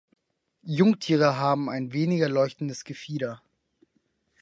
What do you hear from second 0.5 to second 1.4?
Jungtiere